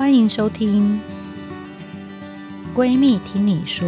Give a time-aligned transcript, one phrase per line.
[0.00, 0.98] 欢迎收听
[2.74, 3.86] 《闺蜜听你说》。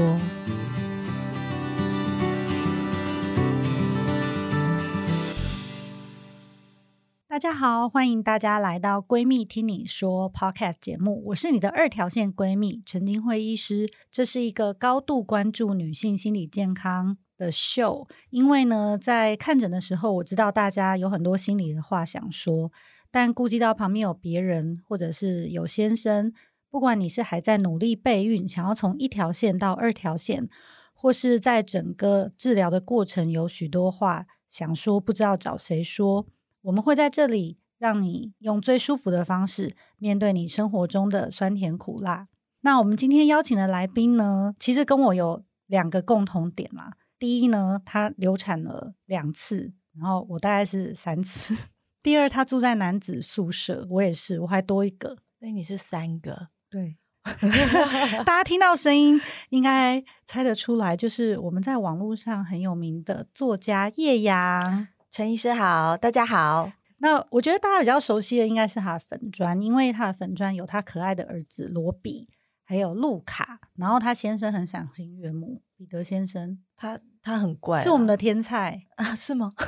[7.27, 11.23] 大家好，欢迎大家来到《闺蜜听你说》Podcast 节目。
[11.29, 13.89] 我是你的二条线闺蜜陈菁徽医师。
[14.11, 18.07] 这是一个高度关注女性心理健康的秀。
[18.29, 22.71] 因为呢，在看诊的时候，我知道大家有很多心里的话想说。
[23.13, 26.33] 但顾及到旁边有别人，或者是有先生，
[26.71, 30.49] 不管你是还在努力备孕，想要从一条线到二条线，
[30.95, 36.27] 或是在整个治疗的过程有许多话想说，不知道找谁说，
[36.63, 42.29] 我们会在这里让你用最舒服的方式面对你生活中的酸甜苦辣。
[42.63, 46.93] 那我们今天邀请的来宾呢，其实跟我有两个共同点嘛。
[47.19, 51.55] 第一呢，他流产了两次，然后我大概是三次。
[52.03, 56.49] 第二，他住在男子宿舍，我也是，我还多一个，所以你是三个。
[56.69, 56.97] 对，
[58.25, 64.89] 大家听到声音应该猜得出来，就是我们在网络上很有名的作家叶阳。
[65.11, 66.73] 陈医师好，大家好。
[66.99, 72.29] 那我觉得大家比较熟悉的应该是他的粉砖，因为他的粉砖有他可爱的儿子罗比，
[72.65, 79.15] 还有路卡，然后他先生很赏心悦目，彼得先生，他他很怪，是我们的天菜啊？
[79.15, 79.53] 是吗？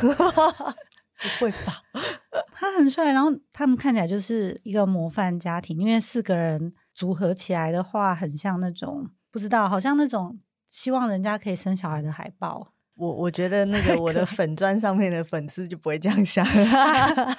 [1.18, 1.80] 不会吧？
[2.52, 12.68] 他很帅，然后他们看起来就是一个模范家庭，因为四个人组合起来的话，很像那种不知道，好像那种希望人家可以生小孩的海报。
[12.96, 16.46] 我我觉得那个我的粉砖上面的粉丝就不会这样想。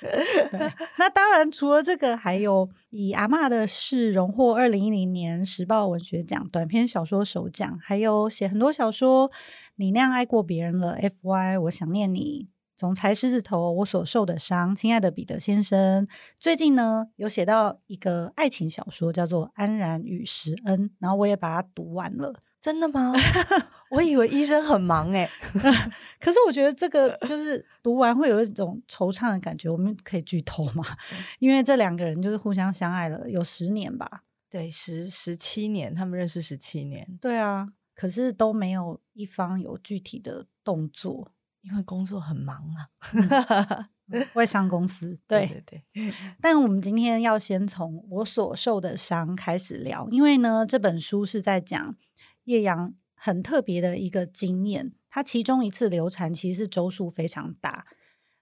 [0.00, 9.28] 对，那当然除了这个，还有以阿嬷的事荣获二零一零年时报文学奖短篇小说首奖，还有写很多小说，
[9.74, 12.48] 你那样爱过别人了，FY 我想念你。
[12.80, 22.32] 总裁狮子头，我所受的伤，亲爱的彼得先生，最近呢有写到一个爱情小说，叫做《安然与石恩》，然后我也把它读完了。
[22.58, 23.12] 真的吗？
[23.92, 25.28] 我以为医生很忙哎，
[26.18, 29.68] 可是我觉得这个就是读完会有一种惆怅的感觉。
[29.68, 30.82] 我们可以剧透吗？
[31.38, 34.22] 因为这两个人就是互相相爱了有十年吧？
[34.48, 37.06] 对，十十七年，他们认识十七年。
[37.20, 41.32] 对啊，可是都没有一方有具体的动作。
[41.62, 43.88] 因为工作很忙啊，
[44.34, 46.14] 外商公司对， 对对对。
[46.40, 51.96] 但我们今天要先从我所受的伤开始聊，因为呢，这本书是在讲
[52.44, 54.92] 叶阳很特别的一个经验。
[55.10, 57.84] 他其中一次流产其实是周数非常大。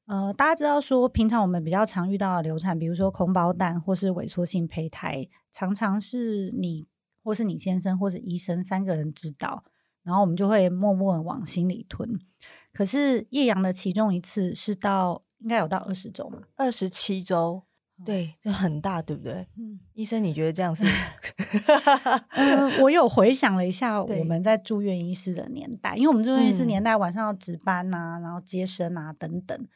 [0.06, 6.86] 呃，大家知道说，平常我们比较常遇到的流产，比如说空包蛋或是萎缩性胚胎，常常是你
[7.22, 9.64] 或是你先生或是医生三个人知道，
[10.08, 12.18] 然后我们就会默默的往心里吞。
[12.72, 16.38] 可是叶阳的其中一次是到应该有到二十周嘛？
[16.56, 17.62] 二十七周，
[18.06, 19.46] 对，这很大，对不对？
[19.58, 20.82] 嗯，医生，你觉得这样子？
[22.30, 29.68] 嗯，我有回想了一下我们在住院医师的年代，因为我们住院医师年代晚上要值班啊，然后接生啊等等，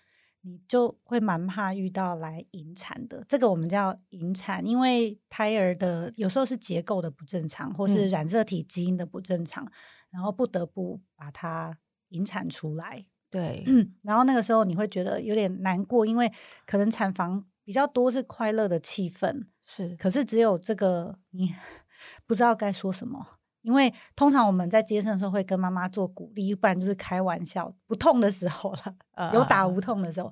[0.42, 3.24] 你就会蛮怕遇到来引产的。
[3.28, 9.70] 这个我们叫引产，因为胎儿的有时候是结构的不正常，或是染色体基因的不正常，嗯，
[10.12, 11.76] 然后不得不把它。
[12.14, 13.64] 引产出来，对，
[14.02, 16.30] 然后那个时候你会觉得有点难过，因为
[16.66, 21.54] 可能产房比较多是快乐的气氛，是，可是只有这个你
[22.28, 23.26] 不知道该说什么，
[23.62, 30.30] 因为通常我们在接生的时候会跟妈妈做鼓励，不然就是开玩笑，不痛的时候了，呃、有打无痛的时候，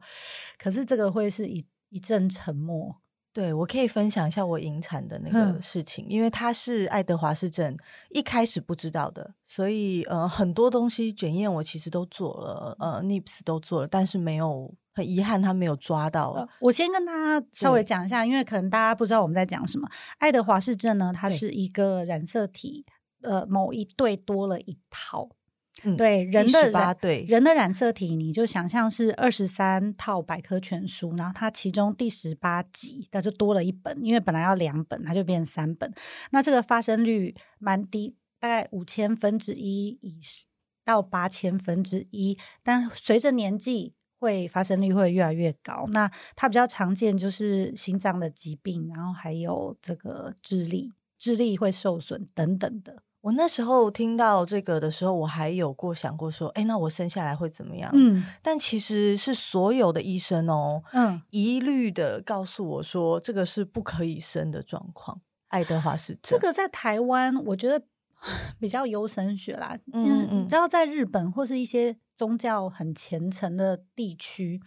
[0.59, 3.01] 可是这个会是一一阵沉默。
[3.33, 7.77] 对，我可以分享一下我引产的那个事情，嗯、因为他是爱德华氏症，
[8.09, 16.33] 一开始不知道的，所以呃很多东西检验我其实都做了，呃 NIPS 都做了，但是没有，很遗憾他没有抓到。
[16.33, 19.89] 呃、我先跟大家稍微讲一下，因为可能大家不知道我们在讲什么。
[20.19, 22.85] 爱德华氏症呢，它是一个染色体
[23.23, 25.29] 呃某一对多了一套。
[25.83, 35.91] 嗯、对人的染对人的染色体，你就想象是二十三套百科全书，然后它其中第十八集，它就多了一本，因为本来要两本，它就变成三本。
[36.33, 40.19] 那这个发生率蛮低，大概五千分之一以
[40.85, 45.87] 到八千分之一，但随着年纪会发生率会越来越高。
[45.93, 53.03] 那它比较常见就是心脏的疾病，然后还有这个智力，智力会受损等等的。
[53.23, 57.91] 我那时候听到这个的时候，我还有过想过说，哎，那我生下来会怎么样？
[57.93, 65.21] 嗯，但其实是所有的医生哦，嗯，一律的告诉我说，这个是不可以生的状况。
[65.49, 67.83] 爱德华氏症，这个在台湾我觉得
[68.59, 74.61] 比较优生学啦，嗯嗯，嗯，你知道在日本或是一些宗教很虔诚的地区，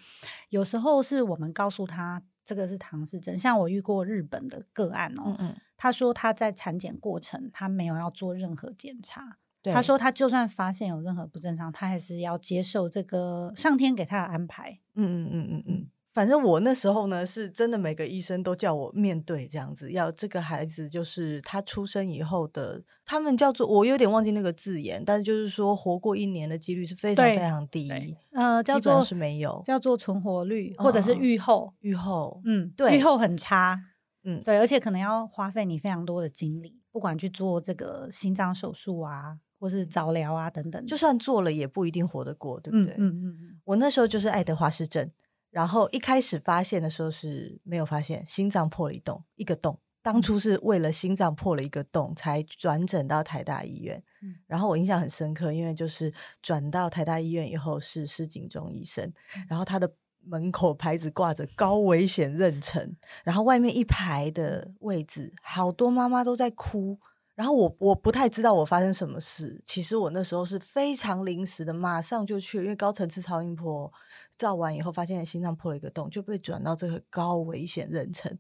[0.50, 3.34] 有时候是我们告诉他这个是唐氏症。
[3.40, 14.80] 像我遇过日本的个案哦，嗯嗯他说他在产检过程他没有要做任何检查，对他说他就算发现有任何不正常，他还是要接受这个上天给他的安排。
[14.96, 15.88] 嗯嗯嗯嗯嗯。
[16.14, 27.92] 反正我那时候呢，是真的每个医生都叫我面对这样子，要这个孩子就是他出生以后的，他们叫做我有点忘记那个字眼，但是就是说活过一年的几率是非常非常低，
[28.32, 33.82] 呃，叫做是没有，叫做存活率或者是预后，预后，嗯，对，预后很差，
[34.24, 42.94] 嗯，对，而且可能要花费你非常多的精力，不管去做这个心脏手术啊，或是早疗啊等等，就算做了也不一定活得过，对不对？
[42.98, 45.12] 嗯嗯嗯，我那时候就是爱德华氏症。
[45.50, 49.80] 然后一开始发现的时候是没有发现心脏破了一洞，一个洞。
[50.02, 54.04] 当初是为了心脏破了一个洞才转诊到台大医院。
[54.24, 56.12] 嗯、然后我印象很深刻，因为就是
[56.42, 59.06] 转到台大医院以后是施景中医生，
[59.38, 59.94] 嗯、然后他的
[60.26, 66.98] 门口牌子挂着高危险妊娠，然后外面一排的位置好多妈妈都在哭。
[67.36, 73.92] 然后我我不太知道我发生什么事，其实我那时候是非常临时的，马上就去，因为高层次超音波
[74.38, 78.32] 照完以后，发现心脏破了一个洞，就被转到这个高危险妊娠。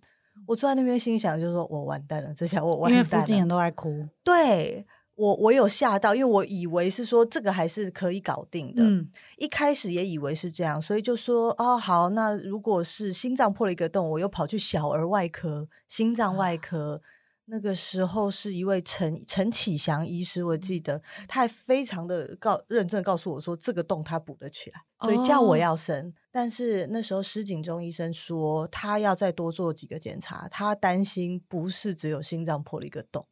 [0.45, 4.07] 我坐在那边心想，就是说我完蛋了，这下我完蛋了，因为附近人都在哭。
[4.24, 4.85] 对，
[5.15, 17.01] 我我有吓到，因为我以为是说这个还是可以搞定的，嗯，一开始也以为是这样，所以就说哦好，那如果是心脏破了一个洞，我又跑去小儿外科、心脏外科。
[17.04, 26.07] 啊那个时候是一位陈陈启祥医师，我记得他还非常的告认真告诉我说，这个洞他补得起来，所以叫我要生。
[26.07, 33.27] 哦、但是那时候施景中医生说他要再多做几个检查，他担心不是只有心脏破了一个洞。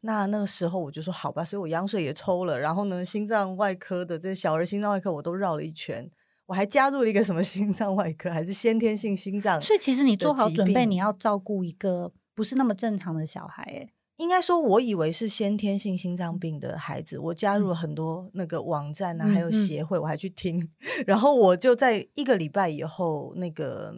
[0.00, 6.10] 那那个时候我就说好吧，所以我羊水也抽了，然后呢，心脏外科的这小儿心脏外科我都绕了一圈，
[6.46, 9.60] 我还加入了一个什么 心脏外科，还是先天性心脏。
[9.60, 12.12] 所以其实你做好准备，你要照顾一个。
[12.34, 17.18] 不是那么正常的小孩诶，应该说，我以为是先天性心脏病的孩子。
[17.18, 20.60] 我加入了很多那个网站啊，嗯、还有协会，我还去听。
[20.60, 20.70] 嗯、
[21.04, 23.92] 然后我就在一个礼拜以后，那个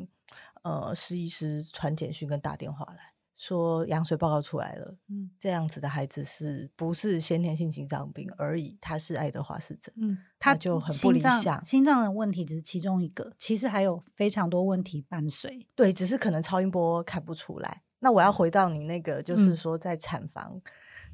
[0.63, 8.77] 呃，施医师传简讯跟打电话来说，羊水报告出来了，嗯，这样子的孩子是不是先天性心脏病而已？
[8.83, 11.65] 他是爱德华氏症，嗯，他就很不理想。
[11.65, 15.67] 心脏的问题只是其中一个，其实还有非常多问题伴随。
[15.75, 17.83] 对，只是可能超音波看不出来。
[18.01, 20.63] 那我要回到你那个，就是说在产房，嗯、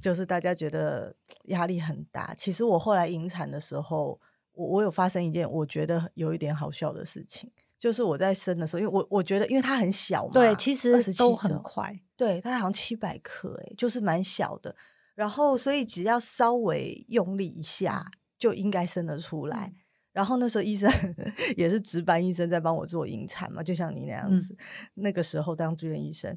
[0.00, 1.14] 就是大家觉得
[1.44, 2.34] 压力很大。
[2.34, 4.20] 其实我后来引产的时候，
[4.52, 14.74] 我我有发生一件我觉得有一点好笑的事情，就是我在生的时候，因为我我觉得因为它很小嘛，对，其实都很快，对，它好像七百克，哎，就是蛮小的。
[15.14, 19.72] 然后所以只要稍微用力一下，就应该生得出来。
[19.74, 19.76] 嗯、
[20.12, 20.90] 然后那时候医生
[21.56, 24.52] 也是值班医生在帮我做引产嘛，就像你那样子。
[24.52, 24.58] 嗯、
[24.94, 26.36] 那个时候当住院医生。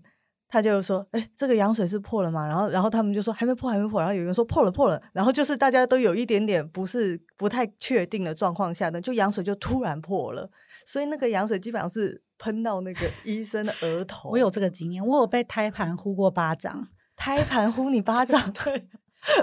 [0.52, 10.50] 他就说：“哎、欸，这个羊水是破了吗？”然后，然后他们就说：“还没破，还没破。”然后有人说：“破了，破了。”然后就是大家都有一点点不是不太确定的状况下呢，就羊水就突然破了。
[10.88, 14.32] 所以那个羊水基本上是喷到那个 医生的额头。
[14.32, 16.88] 我有这个经验，我有被胎盘呼过巴掌。
[17.16, 18.42] 胎盘呼你巴掌？
[18.52, 18.74] 对，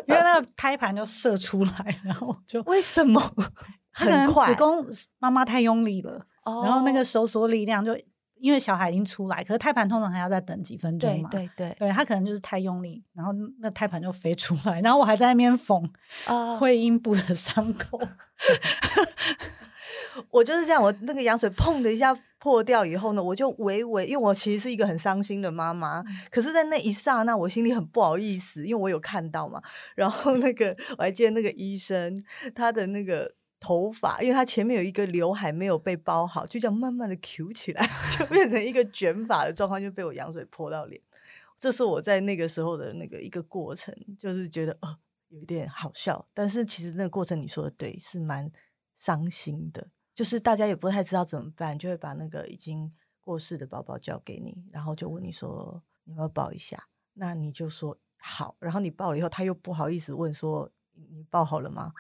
[0.09, 3.23] 因为那个胎盘就射出来，然后就为什么？
[3.93, 4.85] 很快，子宫
[5.21, 7.97] 妈妈太用力了，哦、然后那个收缩力量就。
[8.39, 11.29] 因为小孩已经出来，可是胎盘通常还要再等几分钟嘛。
[11.31, 15.89] 对对对，对他可能就是太用力，然后那胎盘就飞出来，然后我还在那边缝
[16.27, 18.01] 啊会阴部的伤口。
[20.31, 29.61] 我就是这样，我那个羊水砰的一下破掉以后呢，我就微微，因为我其实是一个很伤心的妈妈，嗯、可是，在那一刹那，我心里很不好意思，因为我有看到嘛。
[29.95, 32.23] 然后那个我还记得那个医生，
[32.55, 33.36] 他的那个。
[33.59, 41.01] 头发，因为他前面有一个刘海没有被包好，就这样慢慢的 Q 起来， 就变成一个卷发的状况，就被我羊水泼到脸。
[41.59, 44.99] 这是我在那个时候的那个一个过程，就是觉得呃
[45.29, 48.51] 有一点好笑，但是其实那个过程你说的对，是蛮
[48.95, 49.89] 伤心的。
[50.15, 61.93] 就是大家也不太知道怎么办，就会把那个已经过世的宝宝交给你，然后就问你说你要不要抱一下，那你就说好，然后你抱了以后，他又不好意思问说你抱好了吗？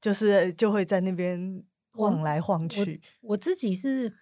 [0.00, 3.00] 就是就会在那边晃来晃去。
[3.20, 4.12] 我，我自己是，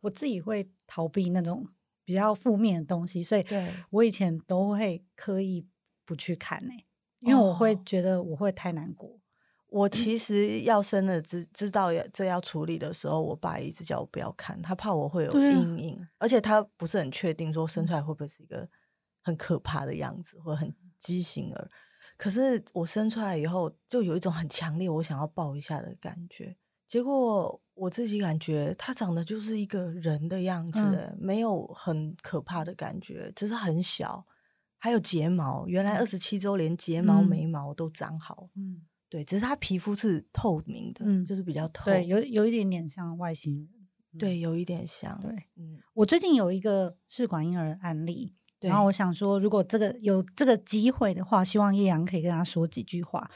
[0.00, 1.66] 我自己会逃避那种
[2.04, 3.44] 比较负面的东西，所以
[3.90, 5.66] 我以前都会刻意
[6.04, 6.86] 不去看呢、欸，
[7.20, 9.08] 因为我会觉得我会太难过。
[9.10, 9.20] 哦、
[9.68, 18.68] 我其实要生了知知道要这要处理的时候，我爸一直叫我不要看，他怕我会有阴影，啊、而且他不是很确定说生出来会不会是一个
[19.20, 21.70] 很可怕的样子，或者很畸形儿。
[22.20, 26.54] 可是我生出来以后，就有一种很强烈我想要抱一下的感觉。
[26.86, 34.26] 结果我自己感觉他长得就是一个人的样子，嗯，没有很可怕的感觉，只是很小，
[34.76, 36.18] 还有睫毛，原来二十。
[36.18, 42.20] 七周连睫毛、眉毛都长好，嗯，对，只是他皮肤是透明的，嗯，就是比较透，对，有。
[42.20, 48.36] 有一点点像外星人，嗯，对，有一点像，对，嗯，我最近有一个试管婴儿的案例。
[48.60, 53.30] 然后我想说，如果这个有这个机会的话，希望叶阳可以跟他说几句话。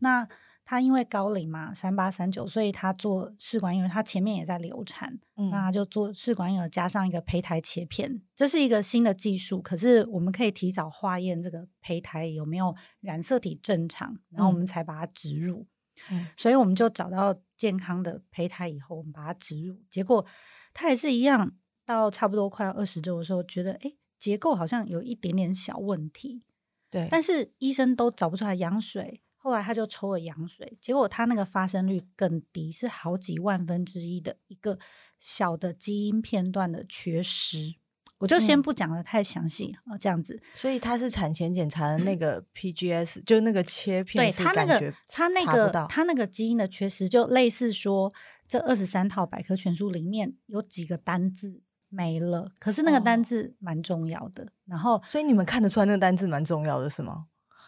[0.00, 0.28] 那
[0.64, 9.62] 他因为高龄嘛，三八三九，所以他做试管婴儿，他前面也在流产，嗯、那他就做试管婴儿加上一个胚胎切片，这是一个新的技术。
[9.62, 15.66] 可是我们可以提早化验这个胚胎有没有染色体正常，然后我们才把它植入。
[16.10, 20.26] 嗯、所以我们就找到健康的胚胎以后，我们把它植入，结果
[20.74, 21.52] 他也是一样，
[21.86, 23.78] 到差不多快要二十周的时候，觉得哎。
[23.82, 26.42] 诶结构好像有一点点小问题，
[26.90, 34.80] 对，但是医生都找不出来羊水，后来他就抽了羊水，结果他那个发生率更低，是好几万分之一的一个
[35.20, 37.76] 小的基因片段的缺失，
[38.18, 40.42] 我就先不讲得太详细啊、嗯，这样子。
[40.52, 48.12] 所以他是产前检查的那个 PGS，、嗯、就那个切片，对他那个他那个他那个基因的缺失，就类似说
[48.48, 51.62] 这二十三套百科全书里面有几个单字。
[51.88, 54.44] 没了，可是那个单字蛮重要的。
[54.44, 57.26] 哦、然后，所以你们看得出来那个单字蛮重要的，是吗？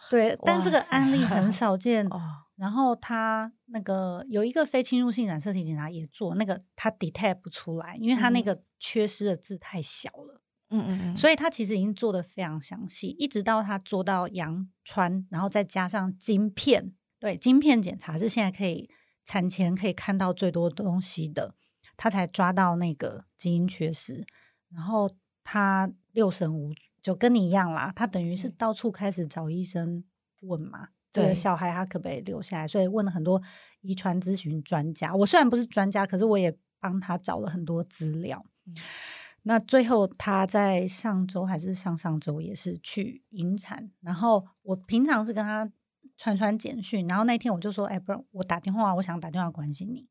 [0.09, 2.07] 对，但这个案例很少见。
[2.55, 10.41] 然后他那个有一个非侵入性染色体检查也做，那个他 detect 不出来，因为他那个缺失的字太小了。
[10.69, 11.17] 嗯嗯嗯。
[11.17, 16.91] 所以他其实已经做得非常详细，一直到他做到羊穿，然后再加上晶片。
[17.17, 18.89] 对，晶片检查是现在可以
[19.23, 21.55] 产前可以看到最多东西的。
[22.01, 24.25] 他才抓到那个基因缺失，
[24.69, 25.11] 然后
[25.43, 27.91] 他六神无主，就跟你一样啦。
[27.93, 30.01] 他等于是到处开始找医生
[30.43, 32.65] 问嘛，这个小孩他可不可以留下来？
[32.65, 33.41] 所以问了很多
[33.81, 35.13] 遗传咨询专家。
[35.13, 38.45] 我虽然不是专家，可是我也帮他找了很多资料。
[38.65, 38.73] 嗯、
[39.41, 45.69] 那最后他在上周还是上上周也是去引产，然后我平常是跟他
[46.15, 50.07] 传传简讯，然后那天我就说：“哎，不然我打电话，我想打电话关心你。”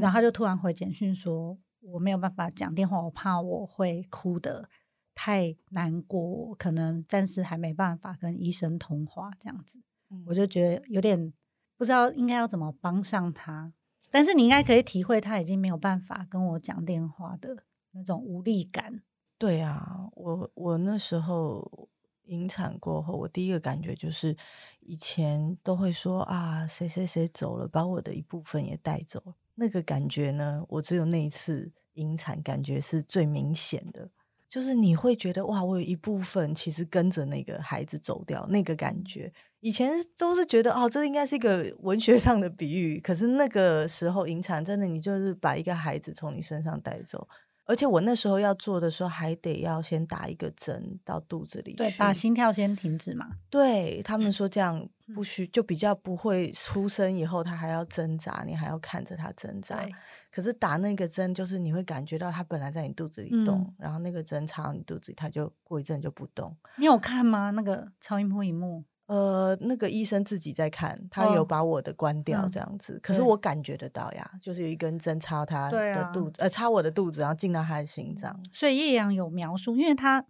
[0.00, 4.68] 然后他就突然回简讯说：“我没有办法讲电话，我怕我会哭得
[5.14, 9.80] 太难过，可能暂时还没办法跟医生通话这样子。
[10.10, 11.32] 嗯”我就觉得有点
[11.76, 13.72] 不知道应该要怎么帮上他。
[14.10, 19.02] 但是你应该可以体会他已经没有办法跟我讲电话的那种无力感。
[19.36, 21.88] 对啊，我我那时候
[22.26, 24.34] 引产过后，我第一个感觉就是
[24.80, 29.34] 以前都会说啊，谁谁谁走了，把我的一部分也带走了。
[29.56, 34.08] 那个感觉呢，我只有那一次引产，感觉是最明显的，
[34.48, 39.32] 就是你会觉得哇，我有一部分其实跟着那个孩子走掉，那个感觉。
[39.60, 47.26] 以前都是觉得哦，这应该是一个文学上的比喻，可是那个时候引产，真的你就是把一个孩子从你身上带走。
[47.64, 53.28] 而且我那时候要做的时候，还得要先打一个针到肚子里去，对，把心跳先停止嘛。
[53.50, 59.86] 对，他们说这样不需就比较不会出生以后他还要挣扎，你还要看着他挣扎。
[60.30, 66.56] 可是打那个针，就是你会感觉到他本来在你肚子里动，嗯、然后那个针插到你肚子里，他就过一阵就不动。
[66.76, 67.50] 你有看吗？
[67.50, 68.84] 那个超音波荧幕？
[69.06, 78.42] 呃，那个医生自己在看，他有把我的关掉这样子，哦嗯、可是我感觉得到呀，就是有一根针插他的肚子，啊、呃，插我的肚子，然后进到他的心脏。
[78.52, 80.26] 所以叶阳有描述，因为他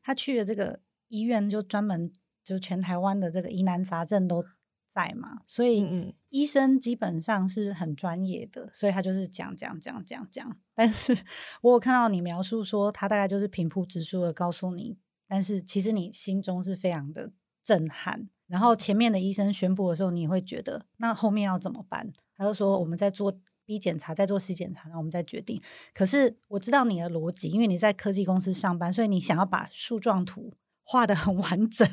[0.00, 2.12] 他去了这个医院，就专门
[2.50, 4.44] 就全台湾的这个疑难杂症都
[4.88, 10.56] 在嘛，所以医生基本上是很专业的，所以他就是讲讲讲讲讲。
[10.74, 11.16] 但是
[11.62, 17.32] 我有看到你描述说，他大概就是平铺直叙的告诉你，但是其实你心中是非常的。
[17.62, 18.28] 震撼。
[18.46, 22.10] 然后前面的医生宣布的时候，你会觉得那后面要怎么办？
[22.34, 25.60] 他就说我们在做 B 检查，在做 C 检查，然后我们再决定。
[25.92, 31.86] 可是我知道你的逻辑，因为你在科技公司上班，所以你想要把树状图画的很完整。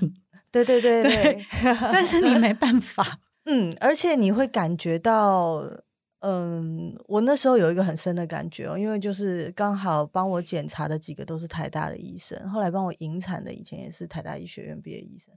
[0.51, 3.19] 对对对 对，对但是你没办法。
[3.45, 5.63] 嗯，而且你会感觉到，
[6.19, 15.33] 嗯，我那时候有一个很深的感觉哦，因为就是刚好帮我检查的几个都是台大的医生，后来帮我引产的以前也是台大医学院毕业医生。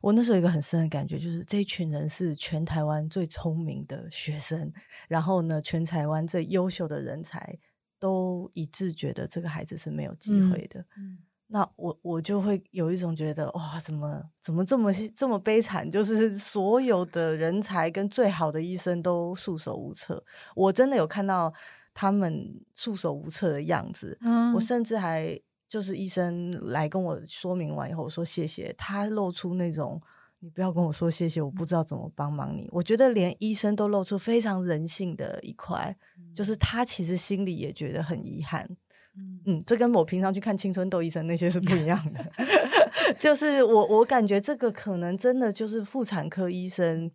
[0.00, 4.72] 我那时候有一个很深的感觉，就是这一群人是全台湾最聪明的学生，
[5.08, 7.58] 然后呢，全台湾最优秀的人才
[7.98, 10.80] 都一致觉得这个孩子是没有机会的。
[10.98, 15.90] 嗯，那我我就会有一种觉得，哇，怎么怎么这么这么悲惨？
[15.90, 20.24] 就是所有的人才跟最好的医生都束手无策。
[20.54, 21.52] 我真的有看到
[21.92, 24.18] 他们束手无策的样子。
[24.20, 25.40] 嗯，我甚至还。
[25.66, 28.72] 就是医生来跟我说明完以后，我说谢谢。
[28.78, 30.00] 他露出那种
[30.38, 32.68] 你不要跟我说谢谢，我不知道怎么帮忙你。
[32.70, 38.76] 我觉得连医生都露出非常人性的一块，嗯、就是他其实心里也觉得很遗憾。
[39.16, 42.24] 嗯嗯，这跟我平常去看青春痘医生那些是不一样的。
[43.18, 47.10] 就是我我感觉这个可能真的就是妇产科医生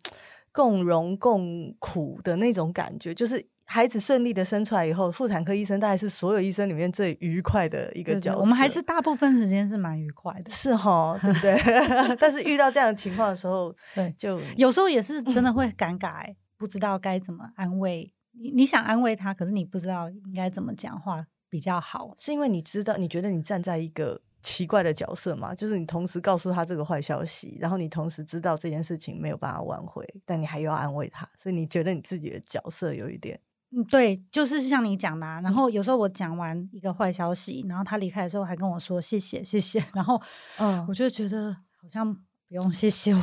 [0.52, 3.46] 共荣共苦的那种感觉，就是。
[3.72, 8.40] 孩子顺利的生出来以后，妇产科医生大概是所有医生里面最愉快的一个角色。
[8.40, 11.56] 我们还是大部分时间是蛮愉快的，是哈，对不对？
[12.18, 18.50] 但是遇到这样的情况的时候， 对，就有时候也是真的会尴尬，嗯、不知道该怎么安慰你。
[18.50, 25.54] 你想安慰他，可是你不知道应该怎么讲话比较好，是因为你知道，你觉得你站在一个奇怪的角色嘛？
[25.54, 33.38] 就是你同时告诉他这个坏消息，然后你同时知道这件事情没有办法挽回，但你还要安慰他，所以你觉得你自己的角色有一点。
[33.72, 40.20] 嗯，对，就是像你讲的啊，然后有时候我讲完一个坏消息，然后他离开的时候还跟我说谢谢谢谢，然后
[40.58, 43.20] 嗯，我就觉得好像不用谢谢我。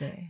[0.00, 0.28] 对，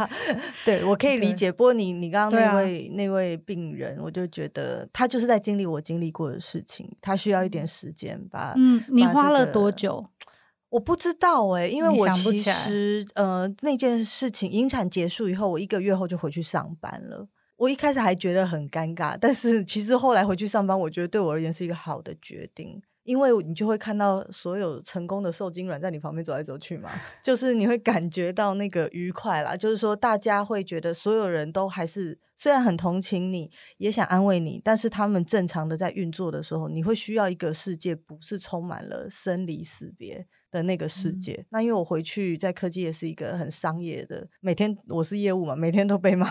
[0.64, 1.52] 对我可以理解。
[1.52, 8.54] 不过你你刚刚那位、啊、那位病人，我就觉得他就是在经历我经历过的事情，他需要一点时间吧。
[8.56, 10.06] 嗯，你花了多久？
[10.70, 17.28] 我不知道哎、欸，因为我其实呃那件事情引产结束以后，我一个月后就回去上班了。
[17.58, 26.90] 我一开始还觉得很尴尬，但是其实后来回去上班，我觉得对我而言是一个好的决定，因为你就会看到所有成功的受精卵在你旁边走来走去嘛，
[27.22, 40.26] 就是你会感觉到那个愉快啦，就是说大家会觉得所有人都还是虽然很同情你，也想安慰你，但是他们正常的在运作的时候，你会需要一个世界不是充满了生离死别。
[40.52, 46.30] 的那个世界，嗯、那因为我回去在科技也是一个很商业的，每天我是业务嘛，每天都被骂，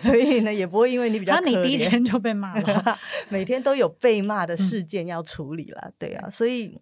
[0.00, 2.98] 所以呢也不会因为你比较可怜，那你第一天就被骂了，
[3.28, 6.78] 每天都有被骂的事件要处理了，嗯、对啊，所以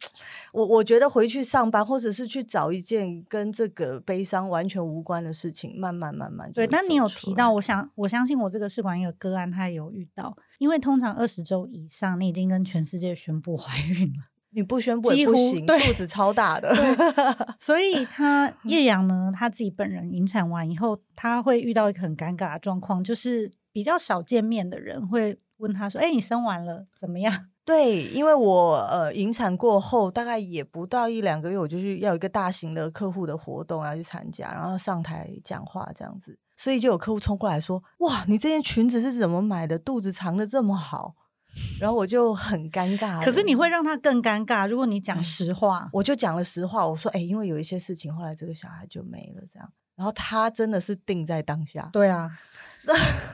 [0.53, 6.67] 我我觉得回去上班或者是去找一件跟这个悲伤完全无关的事情，慢慢慢慢对。
[6.67, 14.36] 但你有提到，我想我相信我这个试管婴儿个案，他也有遇到，因为通常二十周以上，你已经跟全世界宣布怀孕了。
[14.57, 16.75] 你不宣布也不行，肚子超大的，
[17.61, 39.79] 所以他叶阳呢，他自己本人引产完以后，他会遇到一个很尴尬的状况，就是比较少见面的人会问他说：“哎、欸，你生完了怎么样？”对，因为我呃引产过后，大概也不到一两个月，我就去要有一个大型的客户的活动要去参加，然后上台讲话这样子，所以就有客户冲过来说：“哇，你这件裙子是怎么买的？
[39.79, 41.15] 肚子藏的这么好。”
[41.81, 44.67] 然后我就很尴尬，可是你会让他更尴尬。
[44.69, 46.87] 如果你讲实话，我就讲了实话。
[46.87, 51.89] 我说：“哎，因为有一些事情，后来这个小孩就没了。”这样，然后他真的是定在当下。
[51.93, 52.31] 对啊，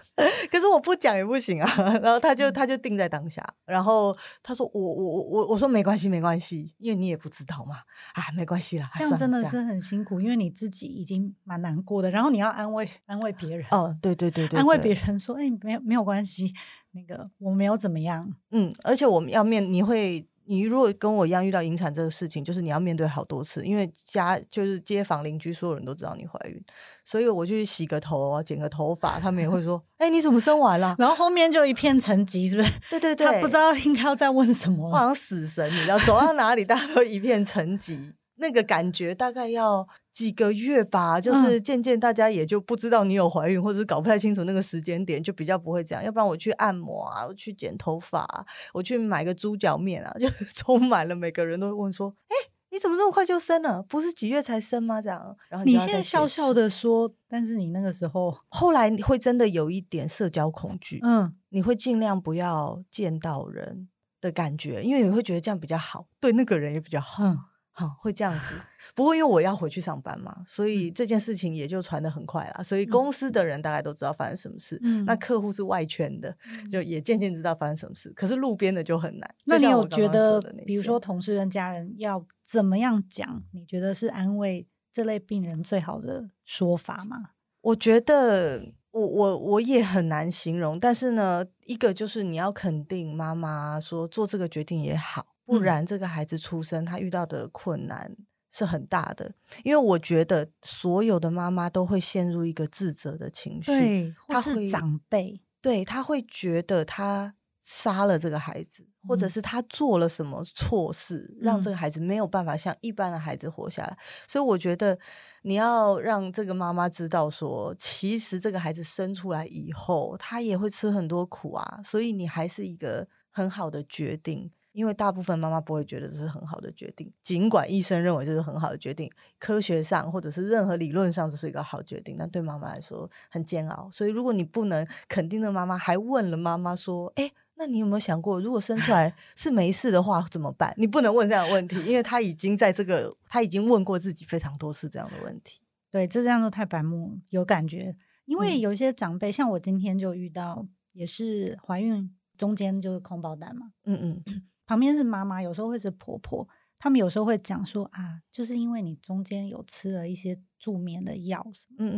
[0.72, 1.68] 我不讲也不行啊。
[2.02, 3.42] 然后他就他就定在当下。
[3.64, 7.76] 然后他说：“我我我我我说没关系没关系，因为你也不知道嘛。
[8.14, 13.66] 啊，没关系啦。”这样真的是很辛苦，因为你自己已经蛮难过的，然后你要安慰安慰别人。
[13.70, 16.52] 哦，对对对对，安慰别人说：“哎，没有没有关系。”
[16.94, 26.62] 那个我没有怎么样，嗯，而且我们要面，你会，你如果跟我一样遇到引产这个事情，就是你要面对好多次，因为家就是街坊邻居所有人都知道你怀孕，
[27.04, 30.94] 所以我去洗个头啊，剪个头发，他们也会说， 哎、欸，你怎么生完了？
[30.98, 32.72] 然后后面就一片沉寂，是不是？
[32.90, 38.14] 对对对，他不知道应该要再问什么，好像死神，你知道，走到哪里大家都一片沉寂。
[38.36, 46.04] 那个感觉大概要几个月吧，就是渐渐大家也就不知道你有怀孕，嗯、或者是搞不太清楚那个时间点，就比较不会这样。
[46.04, 48.44] 要不然我去按摩啊，我去剪头发、啊，
[48.74, 53.82] 我去买个猪脚面啊， 就充满了每个人都会问说：“哎、欸，你怎么这么快就生了？
[53.82, 63.88] 不是几月才生吗？”这样，然后你，现在笑笑的说，但是你那个时候后来你会真的有一点社交恐惧，嗯，你会尽量不要见到人
[64.20, 67.24] 的感觉，因为你会觉得这样比较好，对那个人也比较好。
[67.24, 67.38] 嗯
[67.74, 68.54] 好，会这样子。
[68.94, 72.62] 不过因为我要回去上班嘛，所以这件事情也就传得很快了。
[72.62, 74.78] 所以公司的人大概都知道发生什么事。
[74.82, 76.36] 嗯，那客户是外圈的，
[76.70, 78.10] 就也渐渐知道发生什么事。
[78.10, 79.34] 可是路边的就很难。
[79.46, 83.42] 那你有觉得，比如说同事跟家人要怎么样讲？
[83.52, 87.30] 你觉得是安慰这类病人最好的说法吗？
[87.62, 90.78] 我觉得我我我也很难形容。
[90.78, 95.31] 但是呢，一个就是你要肯定妈妈说做这个决定也好。
[95.58, 98.16] 不然，这个孩子出生，他遇到的困难
[98.50, 99.32] 是很大的。
[99.64, 113.88] 因为我觉得所有的妈妈都会陷入一个自责的情绪，对，他是长辈，对，他会觉得他杀了这个孩子，嗯、或者是他做了什么错事，让这个孩子没有办法像一般的孩子活下来。
[113.90, 114.98] 嗯、所以，我觉得
[115.42, 121.80] 你要让这个妈妈知道说，说其实这个孩子生出来以后，他也会吃很多苦啊。
[121.84, 124.50] 所以，你还是一个很好的决定。
[124.72, 133.88] 因为大部分妈妈不会觉得这是很好的决定，尽管医生认为这是很好的决定，科学上或者是任何理论上这是一个好决定，但对妈妈来说很煎熬。
[133.90, 145.60] 所以如果你不能肯定的妈妈，还问了妈妈说：“哎，那你有没有想过，如果生出来 是没事的话怎么办？”你不能问这样的问题，因为他已经在这个他已经问过自己非常多次这样的问题。
[145.90, 147.94] 对，这这样都太白目，有感觉。
[148.24, 154.24] 因为有一些长辈，嗯、像我今天就遇到，也是怀孕中间就是空包蛋嘛，嗯嗯，
[154.72, 161.46] 旁边是妈妈，有时候会是婆婆，他们有时候会讲说啊，就是因为你中间有吃了一些助眠的药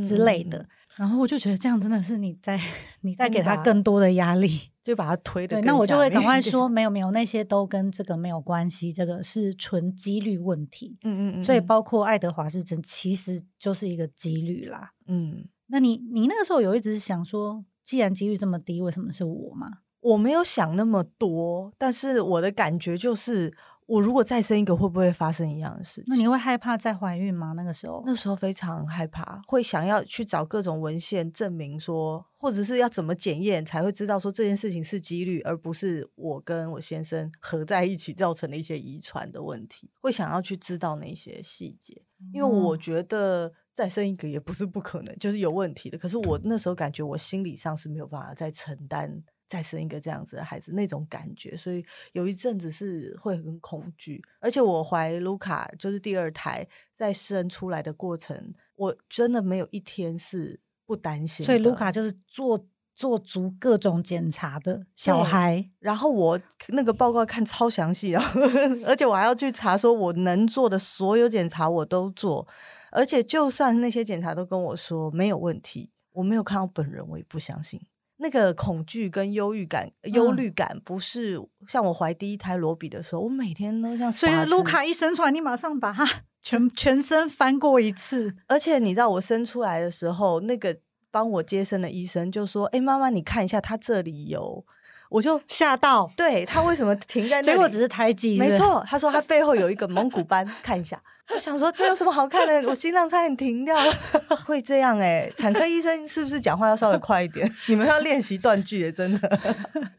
[0.04, 2.58] 之类的，嗯嗯嗯嗯，然后我就觉得这样真的是你在
[3.02, 5.60] 你在给他更多的压力，就把他推 的。
[5.60, 15.44] 那我就会赶快说没有没有，那些都跟这个没有关系，这个是纯几率问题，嗯嗯嗯，所以包括爱德华是真其实就是一个几率啦，嗯。
[15.68, 19.78] 那你你那个时候有一直想说，既然几率这么低，为什么是我吗？
[20.04, 23.50] 我没有想那么多，但是我的感觉就是，
[23.86, 26.04] 我如果再生一个，会不会发生一样的事情？
[26.08, 27.54] 那你会害怕再怀孕吗？
[27.56, 39.90] 那个时候，那时候非常害怕，会想要去找各种文献证明说，或者是要怎么检验才会知道说这件事情是几率，而不是我跟我先生 合在一起造成的一些遗传的问题。
[40.02, 42.02] 会想要去知道那些细节，
[42.34, 43.52] 因为我觉得。
[43.74, 45.98] 再生一个也不是不可能，就是有问题的。
[45.98, 49.20] 可是我那时候感觉我心理上是没有办法再承担
[49.54, 54.20] 再生一个这样子的孩子那种感觉，所以有一阵子是会很恐惧。
[54.40, 61.46] 而且我怀卢卡就是第二胎，在生出来的过程，我真的没有一天是不担心。
[61.46, 62.66] 所以卢卡就是做。
[62.96, 68.22] 做足各种检查的小孩，然后我那个报告看超详细啊，
[68.86, 72.46] 而且我还要去查，说我能做的所有检查我都做，
[72.92, 77.84] 而且就算那些检查都跟我说没有问题，我没有看到本人，我也不相信。
[78.24, 84.10] 那个恐惧跟忧郁感、忧虑感，不是像我怀第一胎罗比的时候，我每天都像。
[84.10, 86.08] 所以卢卡一生出来，你马上把他
[86.42, 90.78] 全全身翻过一次，而且你知道我生出来的时候那个。
[91.14, 94.66] 帮我接生的医生就说：“哎，妈妈，你看一下，他这里有。”
[95.08, 97.46] 我就吓到，对，他为什么停在那里？
[97.46, 98.84] 结果只是胎记，没错。
[98.88, 101.00] 他说他背后有一个蒙古斑，看一下。
[101.34, 102.68] 我想说这有什么好看的？
[102.68, 103.92] 我心脏差点停掉了。
[104.44, 105.30] 会这样哎？
[105.36, 107.50] 产科医生是不是讲话要稍微快一点？
[107.68, 109.40] 你们要练习断句，真的。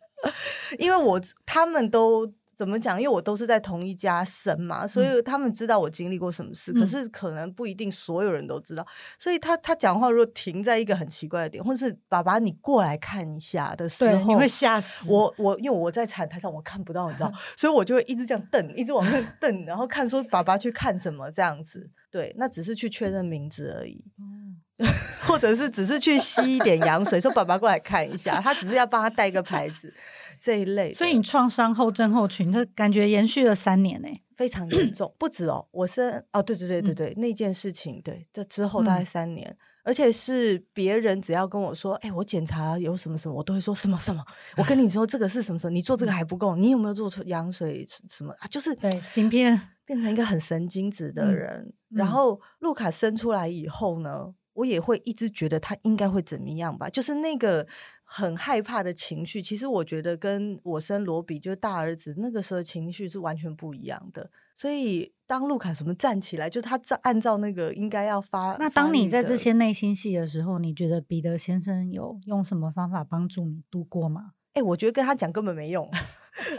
[0.79, 2.31] 因为我他们都。
[2.57, 3.01] 怎么讲？
[3.01, 6.71] 因为我都是在同一家生嘛，所以他们知道我经历过什么事。
[6.73, 8.85] 嗯、可是可能不一定所有人都知道。
[9.19, 15.33] 所以他他讲话如果停在一个很奇怪的点，或者是爸爸你过来看一下的时候，你会吓死我。
[15.37, 21.91] 我因为我在产台上我看不到，你知道， 所以我就会一直这样瞪，一直往那瞪，然后看说爸爸去看什么这样子。
[22.09, 24.87] 对，那只是去确认名字而已，嗯、
[25.27, 28.39] 或者是只是去吸一点羊水，说爸爸过来看一下。
[28.39, 29.93] 他只是要帮他带个牌子。
[30.39, 35.13] 这一类，所以你创伤后症候群，这感觉延续了三年呢，非常严重。
[35.17, 44.23] 不止哦，我是哦，对对对对对，嗯、那件事情，对，这之后大概三年，嗯、而且是别人只要跟我说，哎，我检查有什么什么，我都会说什么什么。
[44.57, 48.47] 我跟你说这个是什么什么，你做这个还不够，你有没有做出羊水什么啊？
[48.49, 51.73] 就是对，晶片变成一个很神经质的人。
[51.91, 57.67] 嗯、然后路卡生出来以后呢，我也会一直觉得他应该会怎么样吧，就是那个
[58.03, 59.41] 很害怕的情绪。
[59.41, 64.31] 其实我觉得跟我生罗比就是大儿子那个时候情绪是完全不一样的。
[64.55, 68.55] 所以当路卡什么站起来，就他照按照那个应该要发。
[68.57, 74.31] 那当你在这些内心戏的时候，你觉得彼得先生有用什么方法帮助你度过吗？
[74.53, 75.91] 哎、欸，我觉得跟他讲根本没用。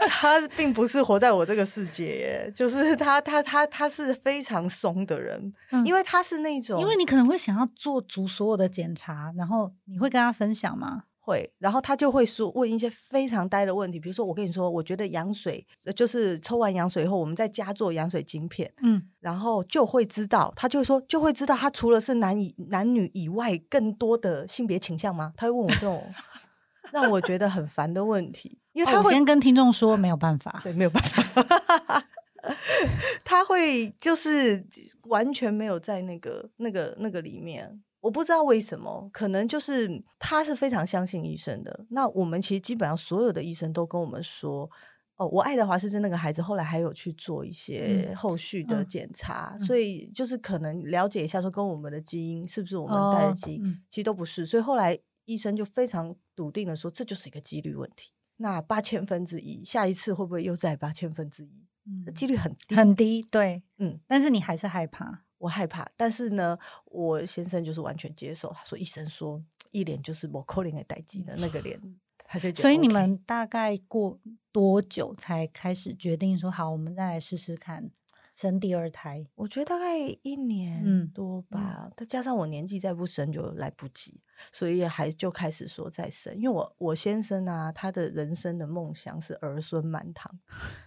[0.07, 11.03] 他并不是活在我这个世界耶，就是他他他他是非常松的人，嗯、因为他是那种，因为你可能会想要做足所有的检查，然后你会跟他分享吗？
[11.19, 25.33] 会，然后他就会说问一些非常呆的问题，比如说我跟你说，我觉得羊水就是抽完羊水以后，我们在家做羊水晶片，嗯，然后就会知道，他就会说就会知道他除了是男以男女以外更多的性别倾向吗？
[25.35, 26.01] 他会问我这种
[26.93, 28.59] 让我觉得很烦的问题。
[28.77, 32.03] 因为他会、哦、先跟听众说没有办法，对，没有办法，
[33.25, 34.63] 他会就是
[35.05, 41.87] 完全没有在那个那个那个里面，我不知道为什么，可能就是他是非常相信医生的。
[41.89, 44.69] 那我们其实基本上所有的医生都跟我们说，
[45.15, 54.45] 哦，我爱德华氏症那个孩子后来还有去做一些后续的检查，所以就是可能了解一下说跟我们的基因是不是我们带的基因，其实都不是。
[54.45, 58.11] 所以后来医生就非常笃定的说，这就是一个几率问题。
[58.37, 61.67] 那八千分之一，下一次会不会又在八千分之一？
[61.85, 63.21] 嗯，几率很低，很低。
[63.31, 65.89] 对，嗯，但是你还是害怕，我害怕。
[65.95, 71.79] 但是呢，我先生就是完全接受，他说医生说一脸就是我扣脸给代机的那个脸，
[72.25, 74.19] 他就觉得、所以你们大概过
[74.51, 77.89] 多久才开始决定说好，我们再来试试看？
[78.37, 81.89] 生第二胎，我觉得大概一年多吧。
[81.97, 84.21] 再、嗯、加上我年纪再不生就来不及，
[84.51, 86.31] 所以还就开始说再生。
[86.35, 90.31] 因为我我先生啊，他的人生的梦想是儿孙满堂，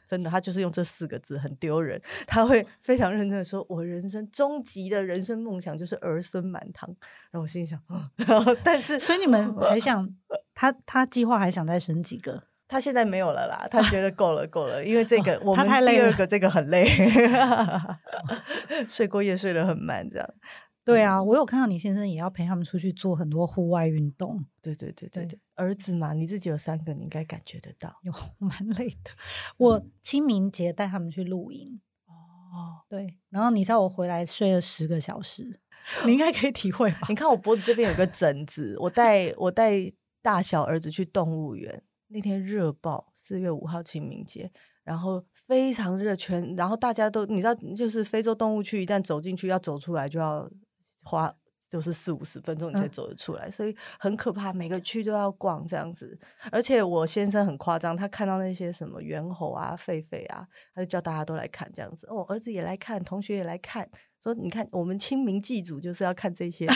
[0.06, 2.00] 真的，他就是用这四个字，很丢人。
[2.24, 6.88] 他会非常认真的说，我人生终极的人生梦想就是儿孙满堂。
[7.32, 7.82] 然后我心里想，
[8.14, 10.08] 然后但是，所以你们还 想
[10.54, 12.44] 他他计划还想再生几个？
[12.70, 16.86] 他现在没有了啦，他觉得够了够了，因为这个我们第二个这个很累，
[18.88, 20.34] 睡过夜睡得很慢，这样。
[20.84, 24.44] 对啊，我有看到你先生也要陪他们出去做很多户外运动。
[24.62, 29.10] 对对对对对，儿子嘛，你自己有三个，你应该感觉得到，有蛮累的。
[29.58, 35.60] 我清明节带他们去露营，哦，对，然后你知道我回来睡了十个小时，
[36.06, 37.06] 你应该可以体会吧？
[37.08, 39.72] 你看我脖子这边有个疹子，我带我带
[40.22, 41.82] 大小儿子去动物园。
[42.12, 44.50] 那天热爆，四月五号清明节，
[44.82, 50.50] 然后非常热，全然后大家都你知道，就是非洲动物区，一旦走进去要走出来就要
[51.04, 51.32] 花，
[51.70, 56.18] 就是四五十分钟你才走得出来，嗯、所以很可怕，每个区都要逛这样子。
[56.50, 60.44] 而且我先生很夸张，他看到那些什么猿猴啊、狒狒啊，
[60.74, 62.08] 他就叫大家都来看这样子。
[62.08, 63.88] 哦，儿子也来看，同学也来看，
[64.20, 66.66] 说你看我们清明祭祖就是要看这些。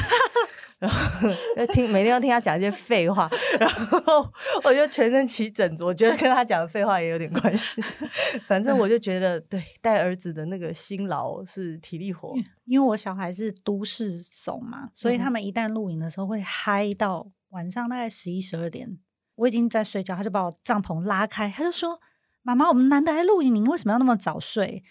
[0.78, 4.28] 然后要听，每天要听他讲一些废话，然后
[4.64, 5.84] 我就全身起疹子。
[5.84, 7.80] 我觉得跟他讲的废话也有点关系。
[8.46, 12.34] 反正我就觉得，对带儿子的那个辛劳是体力活。
[12.64, 18.98] 因为我小孩是都市怂嘛，所以他们一旦露营的时候会嗨到晚上大概十一十二点。
[19.36, 22.00] 我已经在睡觉，他就把我帐篷拉开，他就说
[22.42, 24.84] ：“妈妈，我们难得来露营，你为什么要那么早睡？”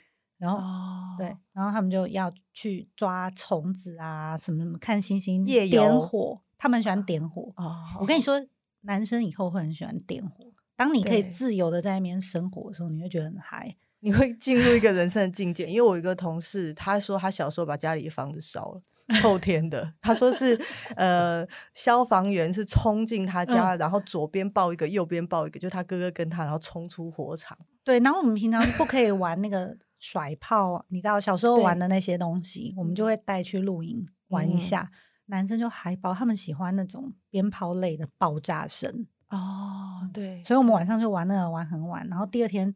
[0.44, 7.54] 然后、哦、对，然后他们就要去抓虫子啊，什么什么看星星、夜游点火，他们喜欢点火。
[7.56, 8.46] 哦、我跟你说，
[8.82, 10.52] 男生以后会很喜欢点火。
[10.76, 15.66] 当你可以自由的在那边生活的时候，你会觉得很嗨，你会进入一个人生的境界。
[15.66, 18.82] 因为我有一个同事，他说他小时候把家里的房子烧了，
[19.22, 19.94] 后天的。
[20.02, 20.60] 他说是
[20.96, 27.58] 呃，消防员是冲进他家，嗯、然后左边抱一个，右边抱一个，就他哥哥跟他，然后冲出火场。
[27.84, 29.78] 对，然后我们平常不可以玩那个。
[30.06, 34.82] 甩炮，你知道小时候玩的那些东西，我们就会带去露营玩一下。
[34.82, 34.92] 嗯、
[35.28, 39.08] 男生就海豹，他们喜欢那种鞭炮类的爆炸声。
[39.30, 42.76] 哦，对，所以我们晚上就玩那个玩很晚，然后第二天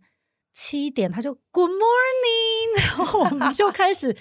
[0.54, 4.16] 七点他就 Good morning， 然后我们就开始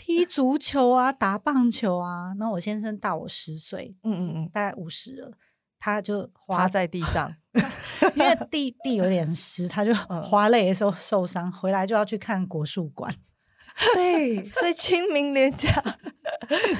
[0.00, 2.32] 踢足球啊，打棒球啊。
[2.38, 5.32] 然后我先生大我十岁，嗯嗯嗯，大概五十了。
[5.80, 7.32] 他就滑在地上，
[8.16, 13.14] 因为地地有点湿，他就滑累的时候受伤，回来就要去看国术馆。
[13.94, 15.70] 对，所以清明连假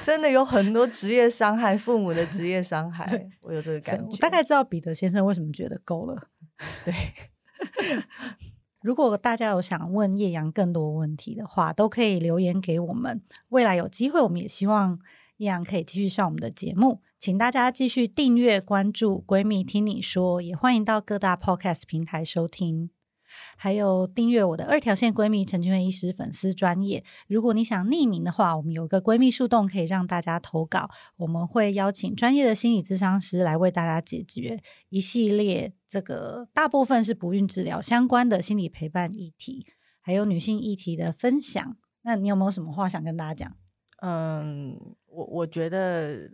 [0.03, 4.07] 真的有很多职业伤害，父母的职业伤害，我有这个感觉。
[4.11, 6.21] 我大概知道彼得先生为什么觉得够了。
[6.85, 6.93] 对，
[8.81, 13.21] 如果大家有想问叶阳更多问题的话，都可以留言给我们。
[13.49, 14.99] 未来有机会，我们也希望
[15.39, 17.01] 叶阳可以继续上我们的节目。
[17.19, 22.91] 请大家继续订阅关注“闺蜜听你说”，也欢迎到各大 Podcast 平台收听，
[23.57, 27.05] 还有订阅我的二条线闺蜜陈菁徽医师粉丝专业。
[27.27, 39.67] 如果你想匿名的话，我们有个闺蜜树洞可以让大家投稿，我们会邀请专业的心理咨商师来为大家解决一系列这个大部分是不孕治疗相关的心理陪伴议题，
[40.01, 41.77] 还有女性议题的分享。
[42.03, 43.57] 那你有没有什么话想跟大家讲？
[44.03, 44.95] 嗯。
[45.11, 46.31] 我我觉得，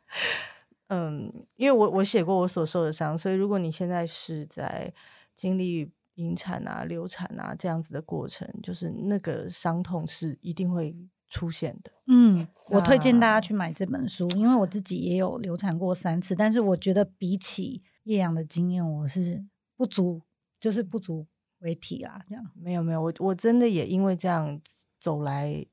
[0.90, 4.92] 嗯，因为我我写过我所受的伤，所以如果你现在是在
[5.34, 10.96] 经历引产啊、流产啊这样子的过程，就是那个伤痛是一定会
[11.28, 11.92] 出现的。
[12.06, 19.44] 嗯，我推荐大家去买这本书，因为我自己也有流产过三次，但是我觉得比起叶阳的经验，我是
[19.76, 20.22] 不足，
[20.58, 21.26] 就是不足
[21.60, 22.24] 为提啦。
[22.28, 24.60] 这样没有没有，我我真的也因为这样
[24.98, 25.66] 走来。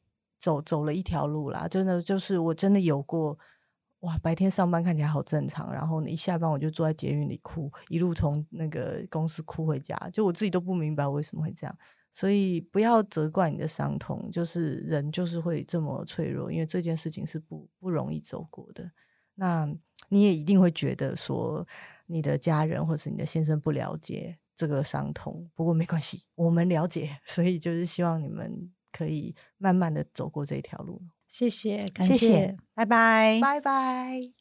[0.44, 3.38] 走走了一条路啦，真的就是我真的有过
[4.02, 11.78] 哇，白天上班看起来好正常，然后一下班我就坐在捷运里哭，一路从那个公司哭回家，就我自己都不明白为什么会这样，
[12.12, 18.92] 所以不要责怪你的伤痛，就是人就是会这么脆弱，因为这件事情是不不容易走过的。
[19.36, 19.72] 那
[20.10, 21.68] 你也一定会觉得说
[22.08, 28.72] 你的家人或是你的先生不了解这个伤痛，不过没关系，我们了解，所以就是希望你们。
[28.94, 34.41] 可以慢慢的走过这条路，谢谢，感谢，拜拜，拜拜。